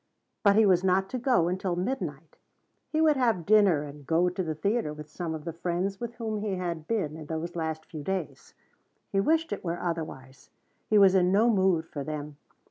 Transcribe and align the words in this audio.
But 0.41 0.55
he 0.55 0.65
was 0.65 0.83
not 0.83 1.11
to 1.11 1.19
go 1.19 1.47
until 1.47 1.75
midnight. 1.75 2.35
He 2.89 3.01
would 3.01 3.17
have 3.17 3.45
dinner 3.45 3.83
and 3.83 4.03
go 4.07 4.29
to 4.29 4.41
the 4.43 4.55
theater 4.55 4.93
with 4.95 5.11
some 5.11 5.35
of 5.35 5.45
the 5.45 5.53
friends 5.53 5.99
with 5.99 6.15
whom 6.15 6.39
he 6.39 6.55
had 6.55 6.87
been 6.87 7.15
in 7.15 7.27
those 7.27 7.55
last 7.55 7.85
few 7.85 8.01
days. 8.01 8.55
He 9.11 9.19
wished 9.19 9.53
it 9.53 9.63
were 9.63 9.79
otherwise. 9.79 10.49
He 10.89 10.97
was 10.97 11.13
in 11.13 11.31
no 11.31 11.51
mood 11.51 11.85
for 11.85 12.03
them. 12.03 12.37